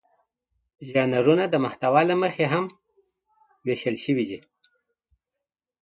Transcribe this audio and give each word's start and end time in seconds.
ژانرونه 0.91 1.43
د 1.49 1.55
محتوا 1.63 2.01
له 2.09 2.15
مخې 2.23 2.45
هم 2.53 2.65
وېشل 3.65 3.95
شوي 4.05 4.25
دي. 4.29 4.39